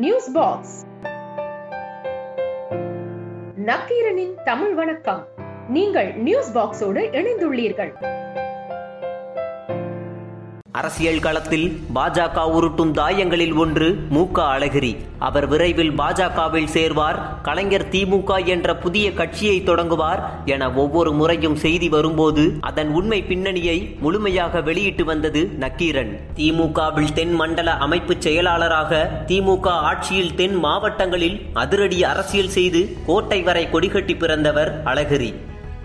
News 0.00 0.32
box 0.32 0.74
நக்கீரனின் 3.56 4.34
Tamil 4.44 4.74
வணக்கம். 4.74 5.26
நீங்கள் 5.68 6.14
news 6.14 6.58
பாக்ஸோடு 6.58 7.02
இணைந்துள்ளீர்கள். 7.18 7.92
அரசியல் 10.78 11.22
களத்தில் 11.24 11.66
பாஜக 11.96 12.42
உருட்டும் 12.56 12.90
தாயங்களில் 12.90 13.54
ஒன்று 13.62 13.86
மூக 14.14 14.42
அழகிரி. 14.54 14.90
அவர் 15.18 15.46
விரைவில் 15.48 15.92
பாஜகவில் 16.00 16.68
சேர்வார் 16.74 17.18
கலைஞர் 17.42 17.86
திமுக 17.88 18.44
என்ற 18.54 18.76
புதிய 18.76 19.06
கட்சியை 19.12 19.62
தொடங்குவார் 19.62 20.22
என 20.44 20.68
ஒவ்வொரு 20.72 21.12
முறையும் 21.12 21.56
செய்தி 21.64 21.88
வரும்போது 21.88 22.44
அதன் 22.60 22.90
உண்மை 22.98 23.20
பின்னணியை 23.22 23.78
முழுமையாக 24.00 24.60
வெளியிட்டு 24.60 25.04
வந்தது 25.04 25.42
நக்கீரன். 25.64 26.12
திமுகவில் 26.36 27.12
தென் 27.12 27.34
மண்டல 27.34 27.76
அமைப்பு 27.88 28.16
செயலாளராக 28.18 29.02
திமுக 29.26 29.66
ஆட்சியில் 29.90 30.34
தென் 30.34 30.58
மாவட்டங்களில் 30.66 31.40
அதிரடி 31.64 32.04
அரசியல் 32.04 32.54
செய்து 32.58 32.82
கோட்டை 33.06 33.42
வரை 33.42 33.66
கொடிகட்டி 33.72 34.16
பிறந்தவர் 34.16 34.72
அழகிரி. 34.84 35.32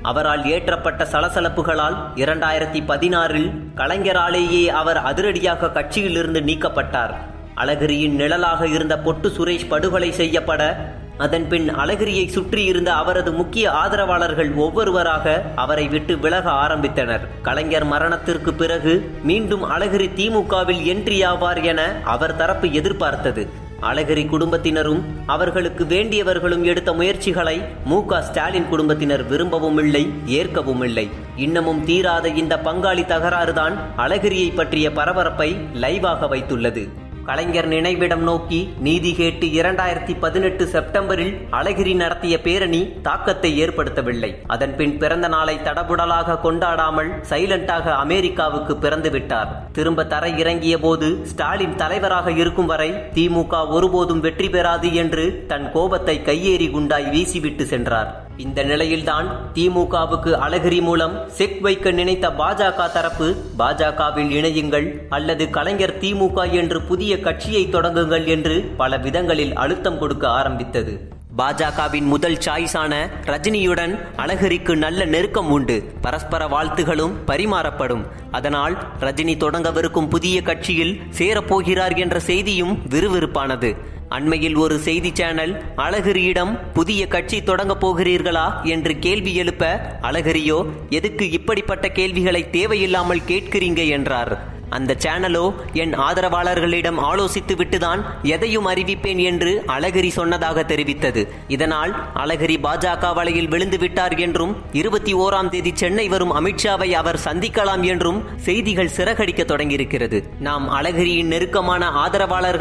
அவரால் 0.01 0.43
ஏற்றப்பட்ட 0.43 1.03
சலசலப்புகளால் 1.11 1.97
இரண்டாயிரத்தி 2.15 2.81
பதினாறில் 2.87 3.51
கலைஞராலேயே 3.75 4.65
அவர் 4.67 4.97
அதிரடியாக 4.97 5.67
கட்சியிலிருந்து 5.67 6.41
நீக்கப்பட்டார். 6.41 7.13
அழகிரியின் 7.55 8.15
நிழலாக 8.15 8.67
இருந்த 8.67 8.97
பொட்டு 8.97 9.29
சுரேஷ் 9.29 9.67
படுகொலை 9.67 10.11
செய்யப்பட 10.11 10.89
அதன் 11.17 11.47
பின் 11.47 11.75
அழகிரியை 11.75 12.27
சுற்றியிருந்த 12.27 12.93
அவரது 12.93 13.31
முக்கிய 13.31 13.71
ஆதரவாளர்கள் 13.71 14.53
ஒவ்வொருவராக 14.53 15.41
அவரை 15.55 15.87
விட்டு 15.87 16.17
விலக 16.17 16.49
ஆரம்பித்தனர். 16.51 17.19
கலைஞர் 17.41 17.85
மரணத்திற்கு 17.85 18.53
பிறகு 18.53 19.11
மீண்டும் 19.23 19.63
அழகிரி 19.63 20.09
திமுகவில் 20.15 20.83
என்ட்ரி 20.93 21.25
ஆவார் 21.25 21.63
என 21.63 21.91
அவர் 22.03 22.35
தரப்பு 22.35 22.71
எதிர்பார்த்தது. 22.71 23.60
அழகிரி 23.81 24.23
குடும்பத்தினரும் 24.27 25.01
அவர்களுக்கு 25.25 25.83
வேண்டியவர்களும் 25.83 26.63
எடுத்த 26.63 26.93
முயற்சிகளை 26.93 27.55
மு 27.85 28.03
ஸ்டாலின் 28.19 28.67
குடும்பத்தினர் 28.69 29.23
விரும்பவும் 29.27 29.79
இல்லை 29.83 30.03
ஏற்கவும் 30.25 30.83
இல்லை 30.83 31.09
இன்னமும் 31.35 31.83
தீராத 31.85 32.29
இந்த 32.29 32.55
பங்காளி 32.63 33.05
தகராறுதான் 33.05 33.77
அழகிரியை 33.97 34.55
பற்றிய 34.55 34.91
பரபரப்பை 34.91 35.49
லைவாக 35.73 36.27
வைத்துள்ளது. 36.27 36.83
கலைஞர் 37.25 37.67
நினைவிடம் 37.67 38.23
நோக்கி 38.23 38.59
நீதி 38.79 39.13
கேட்டு 39.13 39.47
இரண்டாயிரத்தி 39.47 40.13
பதினெட்டு 40.19 40.67
செப்டம்பரில் 40.67 41.33
அழகிரி 41.51 41.93
நடத்திய 41.95 42.41
பேரணி 42.41 42.79
தாக்கத்தை 43.01 43.51
ஏற்படுத்தவில்லை. 43.63 44.31
அதன் 44.47 44.75
பின் 44.75 44.97
பிறந்த 44.97 45.27
நாளை 45.27 45.55
தடபுடலாக 45.55 46.37
கொண்டாடாமல் 46.43 47.11
சைலண்டாக 47.29 47.85
அமெரிக்காவுக்கு 47.95 48.75
பிறந்து 48.77 49.09
விட்டார் 49.09 49.51
திரும்ப 49.71 50.05
தரை 50.05 50.37
இறங்கிய 50.37 50.79
போது 50.79 51.09
ஸ்டாலின் 51.25 51.75
தலைவராக 51.75 52.31
இருக்கும் 52.31 52.65
வரை 52.65 52.89
திமுக 53.13 53.67
ஒருபோதும் 53.67 54.19
வெற்றி 54.19 54.49
பெறாது 54.49 54.93
என்று 54.93 55.45
தன் 55.47 55.71
கோபத்தை 55.71 56.17
கையேறி 56.19 56.69
குண்டாய் 56.71 57.09
வீசிவிட்டு 57.09 57.61
சென்றார். 57.61 58.11
இந்த 58.37 58.63
நிலையில்தான் 58.63 59.51
திமுகவுக்கு 59.53 60.31
அழகிரி 60.31 60.81
மூலம் 60.81 61.29
செக் 61.29 61.61
வைக்க 61.61 61.91
நினைத்த 61.91 62.29
பாஜக 62.29 62.91
தரப்பு 62.91 63.35
பாஜகவில் 63.59 64.31
இணையுங்கள் 64.31 65.07
அல்லது 65.09 65.49
கலைஞர் 65.49 65.97
திமுக 65.97 66.51
என்று 66.51 66.81
புதிய 66.81 67.19
கட்சியை 67.19 67.65
தொடங்குங்கள் 67.65 68.25
என்று 68.25 68.73
பல 68.77 68.97
விதங்களில் 68.97 69.55
அழுத்தம் 69.55 69.97
கொடுக்க 69.97 70.27
ஆரம்பித்தது. 70.27 71.09
பாஜகவின் 71.37 72.03
முதல் 72.03 72.37
சாய்ஸான 72.37 73.09
ரஜினியுடன் 73.25 73.99
அழகிரிக்கு 74.17 74.75
நல்ல 74.75 75.05
நெருக்கம் 75.05 75.51
உண்டு. 75.51 75.83
பரஸ்பர 76.01 76.47
வாழ்த்துகளும் 76.47 77.13
பரிமாறப்படும். 77.27 78.05
அதனால் 78.31 78.77
ரஜினி 78.99 79.35
தொடங்கவிருக்கும் 79.37 80.09
புதிய 80.09 80.41
கட்சியில் 80.41 81.01
சேரப்போகிறார் 81.17 81.97
என்ற 81.97 82.19
செய்தியும் 82.19 82.79
விறுவிறுப்பானது. 82.89 83.99
அண்மையில் 84.15 84.55
ஒரு 84.55 84.77
செய்தி 84.79 85.11
சேனல் 85.13 85.53
அழகிரியிடம் 85.75 86.53
புதிய 86.73 87.01
கட்சி 87.07 87.37
தொடங்கப் 87.43 87.83
போகிறீர்களா 87.83 88.47
என்று 88.63 88.99
கேள்வி 88.99 89.33
எழுப்ப 89.35 89.65
அழகிரியோ 90.01 90.57
எதுக்கு 90.89 91.31
இப்படிப்பட்ட 91.31 91.87
கேள்விகளை 91.87 92.49
தேவையில்லாமல் 92.49 93.27
கேட்கிறீங்க? 93.27 93.83
என்றார். 93.87 94.33
அந்த 94.69 94.95
சேனலோ 95.03 95.45
என் 95.73 95.93
ஆதரவாளர்களிடம் 95.99 96.99
ஆலோசித்து 97.09 97.55
விட்டுதான் 97.55 98.01
எதையும் 98.21 98.67
அறிவிப்பேன் 98.67 99.21
என்று 99.29 99.63
அழகிரி 99.67 100.07
சொன்னதாக 100.07 100.61
தெரிவித்தது. 100.61 101.23
இதனால் 101.47 101.93
அழகிரி 102.15 102.57
பாஜக 102.67 103.13
வலையில் 103.13 103.47
விழுந்து 103.47 103.77
விட்டார் 103.77 104.15
என்றும் 104.19 104.55
இருபத்தி 104.71 105.13
ஓராம் 105.13 105.49
தேதி 105.49 105.73
சென்னை 105.73 106.07
வரும் 106.07 106.33
அமித்ஷாவை 106.39 106.89
அவர் 106.91 107.23
சந்திக்கலாம் 107.25 107.81
என்றும் 107.81 108.23
செய்திகள் 108.37 108.95
சிறகடிக்க 108.97 109.45
தொடங்கியிருக்கிறது. 109.53 110.19
நாம் 110.39 110.67
அழகிரியின் 110.69 111.31
நெருக்கமான 111.35 111.89
ஆதரவாளர்கள் 112.05 112.60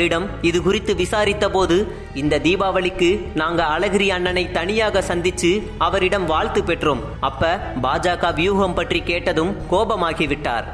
லிடம் 0.00 0.26
இது 0.48 0.58
குறித்து 0.62 0.92
விசாரித்த 1.00 1.46
போது 1.56 1.76
இந்த 2.22 2.40
தீபாவளிக்கு 2.46 3.10
நாங்க 3.40 3.62
அழகிரி 3.74 4.08
அண்ணனை 4.16 4.44
தனியாக 4.58 5.02
சந்திச்சு 5.08 5.50
அவரிடம் 5.86 6.26
வாழ்த்து 6.32 6.62
பெற்றோம். 6.70 7.02
அப்ப 7.28 7.52
பாஜக 7.84 8.34
வியூகம் 8.40 8.76
பற்றி 8.80 9.02
கேட்டதும் 9.10 9.52
கோபமாகிவிட்டார். 9.72 10.66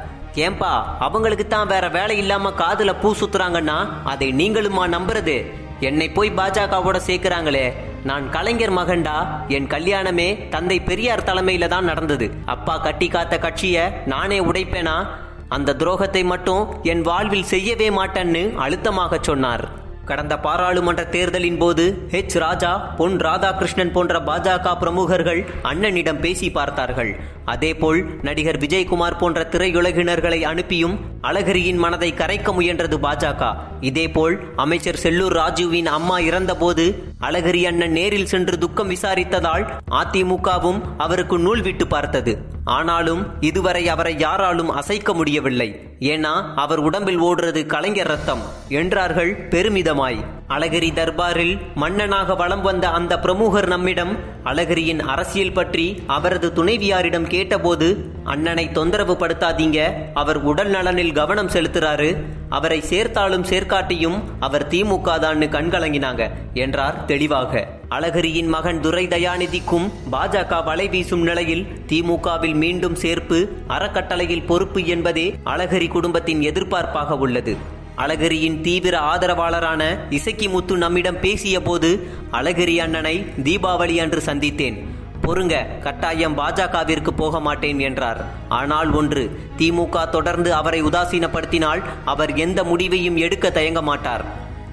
ஏன்பா 0.45 0.73
அவங்களுக்கு 1.05 1.47
தான் 1.47 1.71
வேற 1.73 1.85
வேலை 1.97 2.17
இல்லாம 2.23 2.51
காதுல 2.63 2.91
பூ 3.01 3.11
சுத்துறாங்கன்னா 3.21 3.77
அதை 4.13 4.29
நீங்களுமா 4.41 4.83
நம்புறது? 4.95 5.37
என்னை 5.89 6.07
போய் 6.17 6.37
பாஜகவோட 6.39 6.97
சேர்க்கிறாங்களே. 7.07 7.67
நான் 8.09 8.25
கலைஞர் 8.35 8.73
மகண்டா 8.77 9.15
என் 9.55 9.71
கல்யாணமே 9.73 10.27
தந்தை 10.49 10.77
பெரியார் 10.89 11.25
தலைமையில 11.29 11.67
தான் 11.73 11.89
நடந்தது. 11.91 12.27
அப்பா 12.53 12.75
கட்டி 12.77 13.07
காத்த 13.07 13.37
கட்சிய 13.45 13.87
நானே 14.13 14.39
உடைப்பேனா? 14.49 14.95
அந்த 15.49 15.75
துரோகத்தை 15.81 16.23
மட்டும் 16.23 16.63
என் 16.83 17.01
வாழ்வில் 17.01 17.51
செய்யவே 17.51 17.89
மாட்டேன்னு 17.89 18.55
அழுத்தமாக 18.55 19.17
சொன்னார். 19.21 19.63
கடந்த 20.09 20.39
பாராளுமன்ற 20.39 21.03
தேர்தலின் 21.05 21.57
போது 21.57 21.83
ஹெச் 22.11 22.35
ராஜா 22.39 22.77
பொன் 22.99 23.17
ராதாகிருஷ்ணன் 23.17 23.91
போன்ற 23.91 24.19
பாஜக 24.19 24.77
பிரமுகர்கள் 24.77 25.41
அண்ணனிடம் 25.63 26.19
பேசி 26.19 26.51
பார்த்தார்கள். 26.51 27.11
அதேபோல் 27.45 27.99
நடிகர் 28.21 28.57
விஜயகுமார் 28.57 29.19
போன்ற 29.19 29.47
திரையுலகினர்களை 29.51 30.41
அனுப்பியும் 30.41 30.95
அழகிரியின் 31.21 31.81
மனதை 31.83 32.13
கரைக்க 32.13 32.51
முயன்றது 32.51 32.99
பாஜக. 33.07 33.51
இதேபோல் 33.81 34.37
அமைச்சர் 34.55 35.01
செல்லூர் 35.03 35.37
ராஜுவின் 35.41 35.91
அம்மா 35.97 36.19
இறந்தபோது 36.19 36.85
அழகிரி 37.21 37.63
அண்ணன் 37.63 37.91
நேரில் 37.91 38.25
சென்று 38.25 38.57
துக்கம் 38.57 38.89
விசாரித்ததால் 38.89 39.69
அதிமுகவும் 39.91 40.81
அவருக்கு 40.97 41.39
நூல் 41.39 41.61
விட்டு 41.61 41.87
பார்த்தது. 41.87 42.37
ஆனாலும் 42.63 43.27
இதுவரை 43.39 43.87
அவரை 43.87 44.19
யாராலும் 44.19 44.69
அசைக்க 44.69 45.13
முடியவில்லை. 45.13 45.95
ஏன்னா 45.99 46.53
அவர் 46.55 46.79
உடம்பில் 46.79 47.21
ஓடுறது 47.21 47.65
கலைஞர் 47.65 48.07
ரத்தம். 48.07 48.41
என்றார்கள் 48.69 49.47
பெருமிதமாய். 49.49 50.25
அழகிரி 50.49 50.87
தர்பாரில் 50.93 51.59
மன்னனாக 51.75 52.35
வலம் 52.35 52.61
வந்த 52.61 52.89
அந்த 52.89 53.19
பிரமுகர் 53.19 53.67
நம்மிடம் 53.67 54.13
அழகிரியின் 54.43 54.99
அரசியல் 54.99 55.53
பற்றி 55.53 56.03
அவரது 56.07 56.47
துணைவியாரிடம் 56.55 57.27
கேட்டபோது 57.27 57.87
அண்ணனை 58.23 58.71
தொந்தரவு 58.71 59.13
படுத்தாதீங்க 59.13 59.79
அவர் 60.13 60.39
உடல் 60.41 60.69
நலனில் 60.69 61.11
கவனம் 61.11 61.47
செலுத்துறாரு 61.47 62.09
அவரை 62.49 62.81
சேர்த்தாலும் 62.81 63.47
சேர்க்காட்டியும் 63.51 64.17
அவர் 64.39 64.67
திமுக 64.67 65.19
தான்னு 65.19 65.47
கண்கலங்கினாங்க 65.57 66.31
என்றார் 66.53 67.05
தெளிவாக. 67.05 67.67
அழகிரியின் 67.89 68.47
மகன் 68.47 68.79
துரை 68.79 69.07
தயாநிதிக்கும் 69.07 69.89
பாஜக 70.11 70.63
வலை 70.63 70.87
வீசும் 70.87 71.21
நிலையில் 71.21 71.67
திமுகவில் 71.87 72.55
மீண்டும் 72.55 72.95
சேர்ப்பு 72.95 73.49
அறக்கட்டளையில் 73.67 74.45
பொறுப்பு 74.45 74.85
என்பதே 74.85 75.27
அழகிரி 75.45 75.87
குடும்பத்தின் 75.87 76.41
எதிர்பார்ப்பாக 76.41 77.17
உள்ளது. 77.17 77.55
அழகிரியின் 78.03 78.61
தீவிர 78.61 78.95
ஆதரவாளரான 78.99 79.81
இசக்கி 80.09 80.47
முத்து 80.47 80.77
நம்மிடம் 80.77 81.19
பேசிய 81.19 81.61
போது 81.61 81.89
அழகிரி 82.31 82.75
அண்ணனை 82.77 83.13
தீபாவளி 83.43 83.95
அன்று 83.97 84.21
சந்தித்தேன். 84.25 84.77
பொறுங்க 85.21 85.55
கட்டாயம் 85.79 86.37
பாஜகவிற்கு 86.37 87.11
போக 87.15 87.39
மாட்டேன் 87.39 87.79
என்றார். 87.79 88.21
ஆனால் 88.49 88.91
ஒன்று 88.91 89.23
திமுக 89.57 90.09
தொடர்ந்து 90.09 90.53
அவரை 90.53 90.81
உதாசீனப்படுத்தினால் 90.83 91.81
அவர் 92.05 92.35
எந்த 92.35 92.63
முடிவையும் 92.63 93.17
எடுக்க 93.17 93.51
தயங்க 93.51 93.81
மாட்டார். 93.81 94.25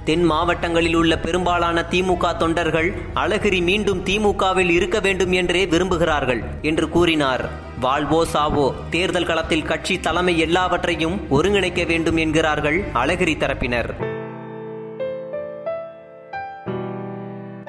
தென் 0.04 0.24
மாவட்டங்களில் 0.24 0.94
உள்ள 0.94 1.18
பெரும்பாலான 1.18 1.86
திமுக 1.90 2.36
தொண்டர்கள் 2.36 2.90
அழகிரி 3.14 3.62
மீண்டும் 3.62 4.04
திமுகவில் 4.04 4.70
இருக்க 4.70 5.00
வேண்டும் 5.00 5.32
என்றே 5.32 5.66
விரும்புகிறார்கள் 5.66 6.42
என்று 6.62 6.88
கூறினார். 6.88 7.44
வாழ்வோ 7.80 8.20
சாவோ 8.24 8.66
தேர்தல் 8.90 9.26
களத்தில் 9.26 9.66
கட்சி 9.66 9.94
தலைமை 10.00 10.34
எல்லாவற்றையும் 10.38 11.16
ஒருங்கிணைக்க 11.30 11.86
வேண்டும் 11.86 12.16
என்கிறார்கள் 12.16 12.78
அழகிரி 12.94 13.34
தரப்பினர் 13.36 13.90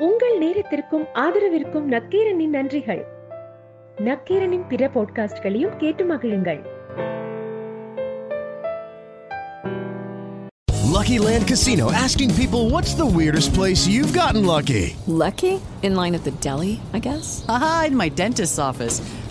உங்கள் 0.07 0.38
நேரத்திற்கும் 0.38 1.06
ஆதரவிற்கும் 1.25 1.88
நக்கீரனின் 1.95 2.56
நன்றிகள் 2.57 3.04
நக்கீரனின் 3.98 4.65
பிற 4.68 4.89
பாட்காஸ்ட்களையும் 4.95 5.77
கேட்டு 5.77 6.06
மகிழுங்கள் 6.06 6.63
Lucky 10.98 11.19
Land 11.19 11.45
Casino 11.45 11.92
asking 11.92 12.33
people 12.36 12.69
what's 12.69 12.94
the 12.94 13.06
weirdest 13.18 13.54
place 13.54 13.86
you've 13.88 14.13
gotten 14.13 14.45
lucky? 14.45 14.83
Lucky? 15.15 15.51
In 15.83 15.95
line 15.95 16.15
at 16.15 16.24
the 16.24 16.31
deli, 16.39 16.80
I 16.94 17.00
guess? 17.00 17.27
Aha, 17.48 17.86
in 17.88 17.95
my 17.95 18.09
dentist's 18.12 18.59
office. 18.59 18.95